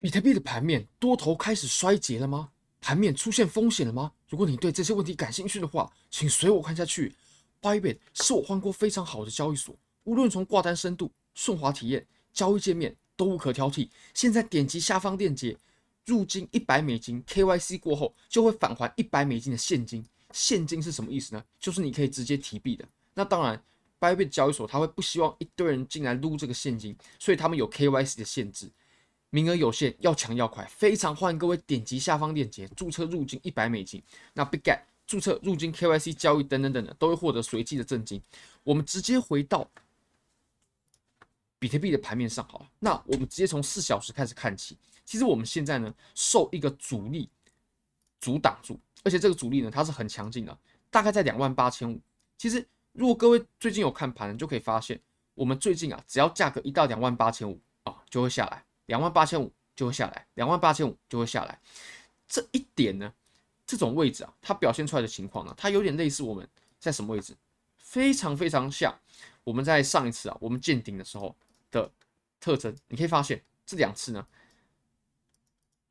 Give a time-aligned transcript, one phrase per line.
[0.00, 2.50] 比特币的盘面多头开始衰竭了吗？
[2.80, 4.12] 盘面出现风险了吗？
[4.28, 7.12] 如果你对这些问题感兴趣的话，请随我看下去。
[7.60, 13.88] Bybit 是我换过非常好的交易所，无论从挂单深度、顺滑体验、交易界面都无可挑剔。
[14.14, 15.56] 现在点击下方链接，
[16.06, 20.04] 入金一百美金，KYC 过后就会返还一百美金的现金。
[20.32, 21.42] 现金是什么意思呢？
[21.58, 22.86] 就是你可以直接提币的。
[23.14, 23.60] 那当然
[23.98, 28.70] ，Bybit 交易所他会不希望一堆人进来撸这个现金，所以他们有 KYC 的限制。
[29.30, 34.02] 名额有限，要抢要快，非常欢迎各位点击下方链接注册入金一百美金。
[34.32, 38.22] 那 Big Get 注册入金 KYC 交易等等等等都会获得随机的赠金。
[38.62, 39.68] 我们直接回到
[41.58, 42.70] 比特币的盘面上好了。
[42.78, 44.78] 那我们直接从四小时开始看起。
[45.04, 47.28] 其实我们现在呢受一个阻力
[48.20, 50.58] 阻挡住，而且这个阻力呢它是很强劲的，
[50.90, 52.00] 大概在两万八千五。
[52.38, 54.98] 其实如果各位最近有看盘，就可以发现
[55.34, 58.64] 我们最近啊只要价格一到两万八千五啊就会下来。
[58.88, 61.58] 两万八千五就会下来，两万八千五就会下来。
[62.26, 63.12] 这一点呢，
[63.66, 66.46] 这种位置啊，它表现出来的情况呢，它有点类似我们
[66.78, 67.36] 在什么位置？
[67.76, 68.98] 非常非常像
[69.44, 71.34] 我们在上一次啊，我们见顶的时候
[71.70, 71.90] 的
[72.40, 72.74] 特征。
[72.88, 74.26] 你可以发现这两次呢，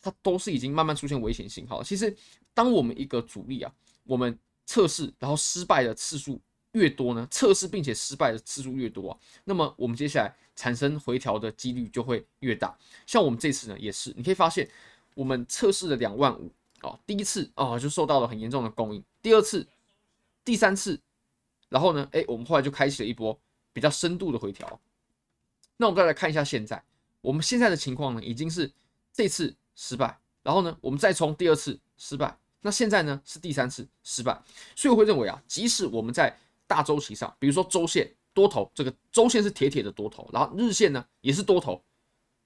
[0.00, 1.82] 它都是已经慢慢出现危险信号。
[1.82, 2.16] 其实，
[2.54, 6.40] 当我们一个阻力啊，我们测试然后失败的次数
[6.72, 12.76] 越多呢，测试并且失败的次数越多啊，那么我们接下来产生回调的几率就会越大。
[13.06, 14.68] 像我们这次呢，也是，你可以发现，
[15.14, 19.66] 我们测试了两万五啊，第一次啊就受到了很严重的供应，第二次、
[20.44, 20.98] 第三次，
[21.68, 23.38] 然后呢，哎，我们后来就开启了一波
[23.72, 24.80] 比较深度的回调。
[25.76, 26.82] 那我们再来看一下现在，
[27.20, 28.70] 我们现在的情况呢，已经是
[29.12, 34.42] 这次失败，然后呢，我们再冲第二次失败，那现在呢是第三次失败，
[34.74, 36.34] 所以我会认为啊，即使我们在
[36.72, 41.78] 大周期上，比如说周线多头，这个周线是铁铁的多头，然后日线呢也是多头，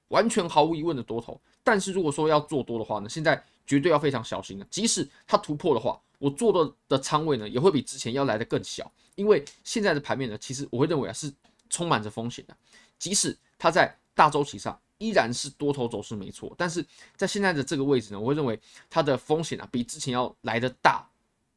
[0.08, 1.40] 完全毫无疑问的多头。
[1.62, 4.66] 但是如果说要做多的话呢，现在绝对要非常小心了。
[4.68, 11.32] 即使它突破的话，我做的的仓位呢也会比之前要来的更小，因为现在的盘面呢，其实我会认为啊是
[11.70, 12.56] 充满着风险的。
[12.98, 16.84] 即使它在大周期上依然是多头走势没错，但是
[17.14, 18.58] 在现在的这个位置呢，我会认为
[18.90, 21.08] 它的风险啊比之前要来的大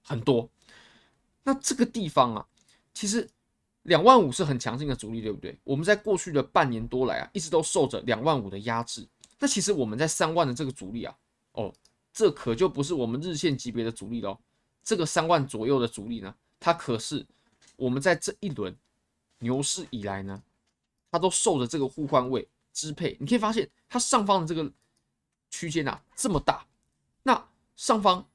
[0.04, 0.48] 很多。
[1.42, 2.46] 那这个地方啊。
[2.94, 3.30] 其实
[3.84, 5.58] 两万五是很强劲的阻力，对不对？
[5.64, 9.08] 我们在过去的半年多来啊，一直都受着两万五的压制。
[9.40, 11.16] 那其实我们在三万的这个阻力啊，
[11.54, 11.74] 哦，
[12.12, 14.38] 这可就不是我们日线级别的阻力喽。
[14.84, 17.26] 这个三万左右的阻力呢，它可是
[17.78, 18.76] 我们在这一轮
[19.40, 20.44] 牛市以来呢，
[21.12, 23.16] 它都受着这个互换位支配。
[23.20, 24.72] 你可以发现，它上方的这个
[25.50, 26.66] 区间啊这么大，
[27.24, 28.29] 那上方。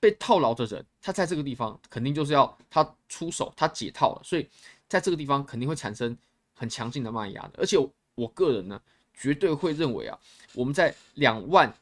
[0.00, 4.48] 被套牢的人，他在这个地方肯定就是要他出手，他解套了，所以
[4.88, 6.16] 在这个地方肯定会产生
[6.54, 7.52] 很强劲的卖压的。
[7.58, 7.76] 而且
[8.14, 8.80] 我个人呢，
[9.12, 10.18] 绝对会认为啊，
[10.54, 11.72] 我们在两万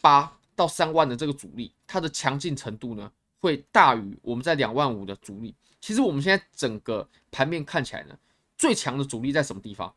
[0.00, 5.54] 八到三万的这个阻力，它的强劲程度呢，会大于我们在两万五的阻力。
[5.80, 8.18] 其实我们现在整个盘面看起来呢，
[8.56, 9.94] 最强的阻力在什么地方？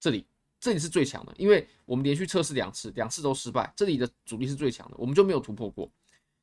[0.00, 0.26] 这里。
[0.64, 3.70] 这里是最强的，因为我们连续测试两次，两次都失败。
[3.76, 5.86] 这里的阻力是最强的，我们就没有突破过。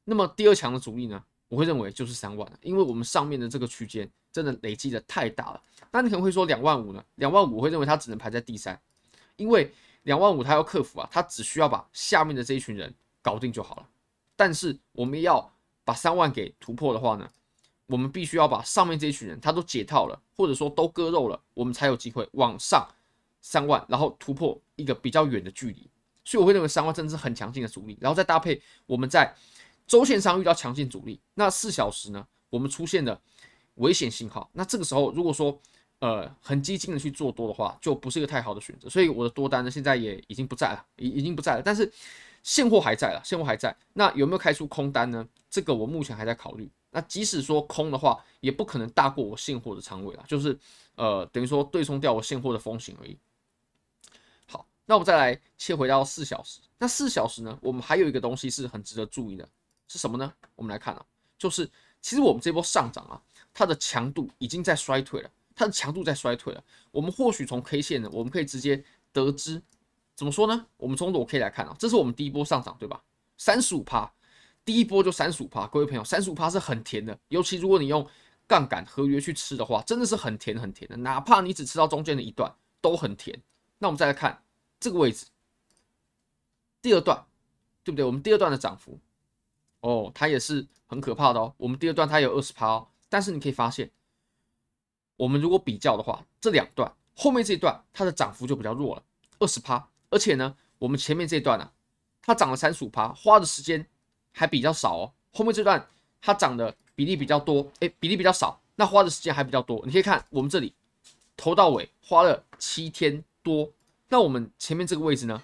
[0.04, 1.24] 那么第二强的阻力呢？
[1.48, 5.60] 我会认为就是三万了，因为我们上面的这个区间真的累积的太大了。
[5.92, 7.04] 那你可能会说两万五呢？
[7.16, 8.80] 两万五我会认为它只能排在第三，
[9.38, 9.74] 因为
[10.04, 12.94] 两万五它要克服啊，它只需要把下面的这一群人
[13.24, 13.90] 搞定就好了。
[14.36, 15.52] 但是我们要
[15.84, 17.28] 把三万给突破的话呢，
[17.88, 22.88] 我们必须要把上面这一群人他都解套了，或者说都割肉了，我们才有机会往上。
[23.42, 25.90] 三万，然后突破一个比较远的距离，
[26.24, 29.34] 所以我会认为三万真的是很强劲的阻力，然后再搭配我们在
[29.88, 33.20] 周线上遇到强劲阻力，那四小时呢，我们出现的
[33.76, 35.60] 危险信号，那这个时候如果说
[36.00, 41.92] 呃很激进的去做多的话，就不是一个太好的选择，所以我的多单呢现在也已经不在了，已已经不在了，但是
[42.44, 45.28] 现货还在了，现货还在，那有没有开出空单呢？
[45.50, 50.58] 这个我目前还在考虑，那即使说空的话，也不可能大过我现货的仓位了，就是
[50.96, 53.18] 呃等于说对冲掉我现货的风险而已。
[54.86, 56.60] 那我们再来切回到四小时。
[56.78, 57.58] 那四小时呢？
[57.62, 59.48] 我们还有一个东西是很值得注意的，
[59.88, 60.34] 是什么呢？
[60.56, 61.06] 我们来看啊，
[61.38, 61.70] 就是
[62.02, 63.22] 其实我们这波上涨啊，
[63.54, 66.64] 它的强度已经在衰退了，它的强度在衰退了。
[66.90, 68.84] 我们或许从 K 线呢，我们可以直接
[69.14, 69.62] 得知，
[70.16, 70.66] 怎么说呢？
[70.76, 73.00] 我们从裸 K 来看啊，这是我们第一波上涨，对吧？
[73.38, 74.12] 三十五趴，
[74.66, 75.68] 第一波就三十五趴。
[75.68, 78.06] 各位朋友，三十五趴是很甜的，尤其如果你用
[78.48, 82.52] 杠杆合约去吃的话，真的是很甜很甜的，哪怕你只吃到中间的一段
[82.82, 83.40] 都很甜。
[83.78, 84.42] 那我们再来看。
[84.82, 85.28] 这个位置，
[86.82, 87.24] 第二段，
[87.84, 88.04] 对不对？
[88.04, 89.00] 我们第二段的涨幅，
[89.82, 91.54] 哦，它也是很可怕的哦。
[91.58, 93.92] 我们第二段它有二十趴哦，但是你可以发现，
[95.18, 99.04] 我们如果比较的话，这两段后面这一段它的涨幅就比较弱了，
[99.38, 99.88] 二十趴。
[100.10, 101.72] 而且呢，我们前面这一段啊，
[102.24, 103.88] 它涨了三十五趴，花的时间
[104.32, 105.14] 还比较少哦。
[105.32, 105.88] 后面这段
[106.20, 109.80] 它涨的比例比较多，诶，比例比较少，那花的时间还比较多。
[109.86, 110.74] 你可以看我们这里
[111.38, 113.72] 头到尾花了七天多，
[114.12, 115.42] 那我们前面这个位置呢，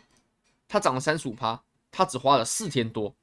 [0.67, 3.15] 它涨了三十五趴，它只花了四天多，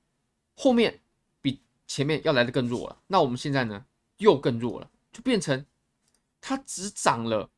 [0.56, 1.02] 后面
[1.43, 2.96] 比前面要来的更弱了。
[3.08, 3.85] 那我们现在呢，
[4.17, 5.67] 又更弱了，就变成
[6.41, 7.50] 它只涨了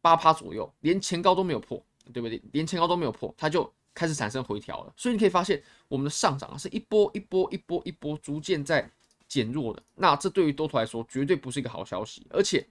[0.00, 1.80] 八趴左右，连前高都没有破，
[2.12, 2.42] 对不对？
[2.50, 4.92] 连前高都没有破，它就开始产生回调了。
[4.96, 8.90] 所以你可以发现，我们的上涨是一波一波一波一波逐渐在
[9.28, 9.80] 减弱的。
[9.94, 12.26] 那这对于多头来说，绝对不是一个好消息。
[12.30, 12.66] 而且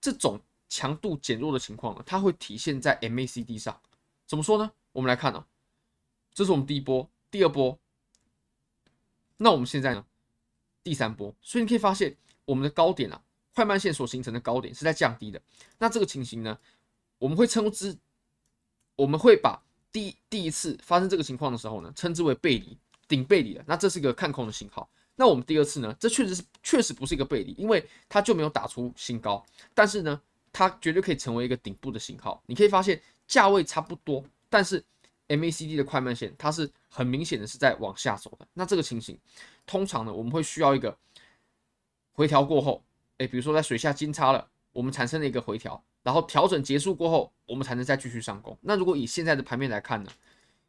[0.00, 0.40] 这种
[0.72, 3.78] 强度减弱的情况呢，它会体现在 MACD 上。
[4.24, 4.72] 怎么说呢？
[4.92, 5.46] 我们来看啊。
[6.32, 7.78] 这是我们第一波，第二波，
[9.36, 10.02] 那我们现在呢？
[10.82, 12.16] 第三波，所以你可以发现，
[12.46, 13.22] 我们的高点啊，
[13.54, 15.38] 快慢线所形成的高点是在降低的。
[15.76, 16.58] 那这个情形呢，
[17.18, 17.94] 我们会称之，
[18.96, 23.64] 我们会把第第一次发生这个情况的时候呢，称之为背离，顶背离了。
[23.66, 24.88] 那这是一个看空的信号。
[25.16, 29.44] 那我们第二次呢，这确实是确实不是一个背离，因为它就没有打出新高，
[29.74, 30.18] 但是呢，
[30.52, 32.42] 它绝对可以成为一个顶部的信号。
[32.46, 34.84] 你可以发现价位差不多，但是。
[35.28, 38.46] MACD 的快慢线，它是很明显的是在往下走的。
[38.52, 39.18] 那这个情形，
[39.64, 40.94] 通常呢，我们会需要一个
[42.12, 42.84] 回调过后，
[43.16, 48.58] 诶，比如说在水下金叉了，我们产生了一个回调，然后调整结束过后，我们才能再继续上攻。
[48.60, 50.10] 那如果以现在的盘面来看呢，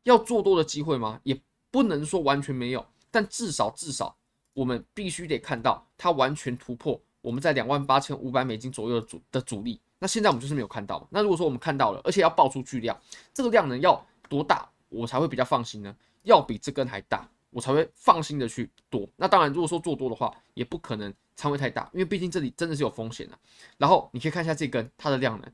[0.04, 1.20] 要做多的机会吗？
[1.24, 1.38] 也
[1.70, 4.16] 不能说完全没有，但至少至少
[4.54, 9.82] 我们必须得看到它完全突破我们在两万八千五百美金左右的阻的阻力。
[9.98, 11.08] 那现在我们就是没有看到。
[11.10, 12.96] 那如果说我们看到了，而且要爆出巨量，
[13.34, 14.00] 这个量能要。
[14.30, 15.96] 多大我才会比较放心呢？
[16.24, 19.08] 要比这根还大，我才会放心的去多。
[19.16, 23.38] 那当然，如果说做多的话，也不可能仓位太大，因为毕竟这里真的是有风险的。
[23.78, 25.54] 然后你可以看一下这根它的量能，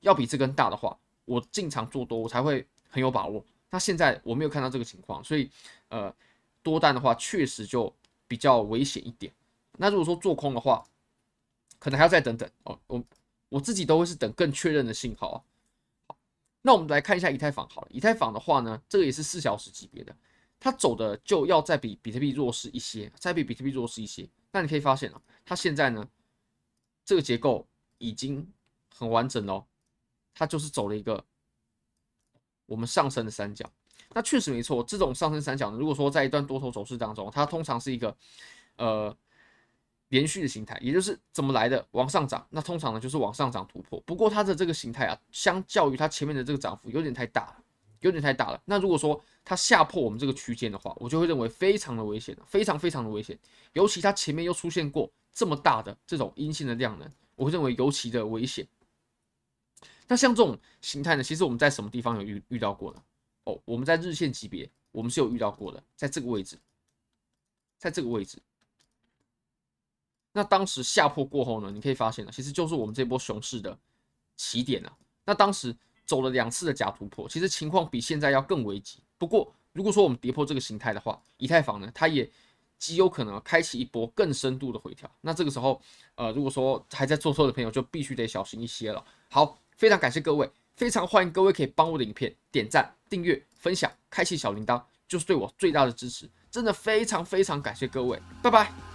[0.00, 3.44] 要比这根大的话，我进场做多，我才会很有把握。
[3.70, 5.50] 那现在我没有看到这个情况，所以
[5.88, 6.14] 呃，
[6.62, 7.92] 多单的话确实就
[8.28, 9.32] 比较危险一点。
[9.78, 10.84] 那如果说做空的话，
[11.80, 12.78] 可能还要再等等哦。
[12.86, 13.04] 我
[13.48, 15.44] 我自己都会是等更确认的信号
[16.06, 16.14] 啊。
[16.62, 20.14] 那我们来看一下以太坊好了，以太坊的话呢，这个也是四小时级别的，
[20.60, 24.28] 它走的就要再比比特币弱势一些，再比比特币弱势一些。
[24.52, 26.06] 那你可以发现啊，它现在呢，
[27.04, 27.66] 这个结构
[27.98, 28.46] 已经
[28.94, 29.66] 很完整了，
[30.34, 31.24] 它就是走了一个
[32.66, 33.68] 我们上升的三角。
[34.12, 38.16] 那确实没错，这种上升三角呢，如果说在一段多头走势当中，它通常是一个
[38.76, 39.16] 呃。
[40.10, 43.98] 连续的形态，也就是怎么来的往上涨，那通常呢就是往上涨突破。
[44.02, 47.56] 不过它的这个形态啊，相较于它前面的这个涨幅有点太大了，
[48.00, 48.60] 有点太大了。
[48.64, 53.38] 那如果说它下破我们这个区间的话，我就会认为非常的危险，非常非常的危险。
[53.72, 58.66] 尤其它前面又出现过这么大的这种阴性的量能，我会认为尤其的危险。
[60.08, 63.02] 那像这种形态呢，其实我们在什么地方有遇遇到过呢？
[63.44, 66.58] 哦，我们在日线级别我们是有遇到过的，在这个位置，
[67.78, 68.36] 在这个位置。
[70.32, 73.76] 那当时下破过后呢，你可以发现呢，其实就是我们这波熊市的
[74.36, 74.92] 起点啊。
[75.24, 78.98] 那当时走了两次的假突破，其实情况比现在要更危急。
[79.18, 82.28] 不过，如果说我们跌破这个形态的话，以太坊呢，它也
[82.78, 85.10] 极有可能开启一波更深度的回调。
[85.20, 85.80] 那这个时候，
[86.14, 89.04] 呃，如果说还在做错的朋友，就必须得小心一些了。
[89.28, 96.28] 好，非常感谢各位，非常欢迎各位可以帮我的影片点赞、订阅、分享、开启小铃铛，就是对我最大的支持。
[96.50, 98.89] 真的非常非常感谢各位，拜拜。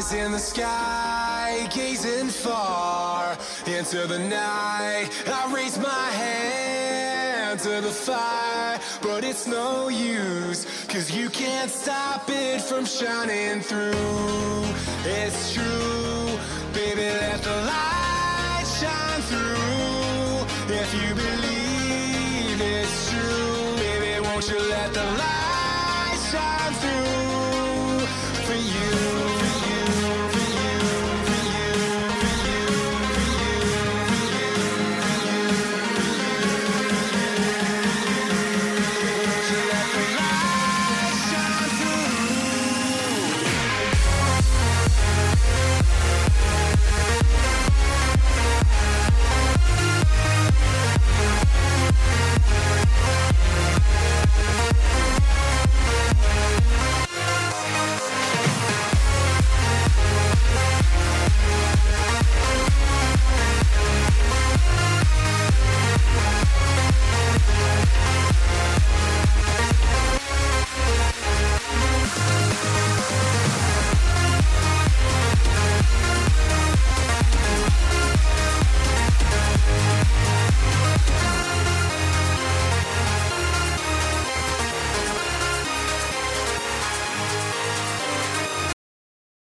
[0.00, 5.10] In the sky, gazing far into the night.
[5.26, 12.24] I raise my hand to the fire, but it's no use, cause you can't stop
[12.28, 14.64] it from shining through.
[15.04, 15.69] It's true,